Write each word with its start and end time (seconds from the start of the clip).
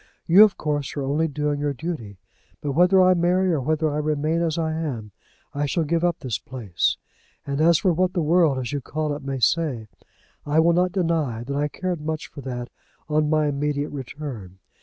"You, 0.25 0.43
of 0.43 0.57
course, 0.57 0.97
are 0.97 1.03
only 1.03 1.27
doing 1.27 1.59
your 1.59 1.75
duty. 1.75 2.17
But 2.59 2.71
whether 2.71 2.99
I 2.99 3.13
marry 3.13 3.53
or 3.53 3.61
whether 3.61 3.87
I 3.91 3.99
remain 3.99 4.41
as 4.41 4.57
I 4.57 4.73
am, 4.73 5.11
I 5.53 5.67
shall 5.67 5.83
give 5.83 6.03
up 6.03 6.21
this 6.21 6.39
place. 6.39 6.97
And 7.45 7.61
as 7.61 7.77
for 7.77 7.93
what 7.93 8.13
the 8.13 8.23
world, 8.23 8.57
as 8.57 8.73
you 8.73 8.81
call 8.81 9.15
it, 9.15 9.21
may 9.21 9.37
say, 9.39 9.89
I 10.43 10.59
will 10.59 10.73
not 10.73 10.91
deny 10.91 11.43
that 11.43 11.55
I 11.55 11.67
cared 11.67 12.01
much 12.01 12.29
for 12.31 12.41
that 12.41 12.71
on 13.09 13.29
my 13.29 13.45
immediate 13.45 13.89
return. 13.91 14.57